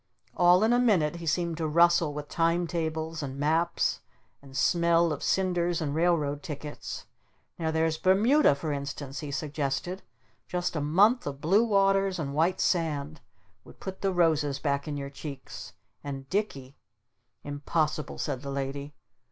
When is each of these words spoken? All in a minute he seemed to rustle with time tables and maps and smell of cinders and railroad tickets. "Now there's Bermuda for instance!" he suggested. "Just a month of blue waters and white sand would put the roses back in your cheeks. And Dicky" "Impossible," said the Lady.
All 0.35 0.63
in 0.63 0.73
a 0.73 0.79
minute 0.79 1.17
he 1.17 1.27
seemed 1.27 1.57
to 1.57 1.67
rustle 1.67 2.11
with 2.11 2.27
time 2.27 2.65
tables 2.65 3.21
and 3.21 3.37
maps 3.37 3.99
and 4.41 4.57
smell 4.57 5.13
of 5.13 5.21
cinders 5.21 5.79
and 5.79 5.93
railroad 5.93 6.41
tickets. 6.41 7.05
"Now 7.59 7.69
there's 7.69 7.99
Bermuda 7.99 8.55
for 8.55 8.71
instance!" 8.73 9.19
he 9.19 9.29
suggested. 9.29 10.01
"Just 10.47 10.75
a 10.75 10.81
month 10.81 11.27
of 11.27 11.39
blue 11.39 11.63
waters 11.63 12.17
and 12.17 12.33
white 12.33 12.59
sand 12.59 13.21
would 13.63 13.79
put 13.79 14.01
the 14.01 14.11
roses 14.11 14.57
back 14.57 14.87
in 14.87 14.97
your 14.97 15.11
cheeks. 15.11 15.73
And 16.03 16.27
Dicky" 16.31 16.77
"Impossible," 17.43 18.17
said 18.17 18.41
the 18.41 18.49
Lady. 18.49 18.95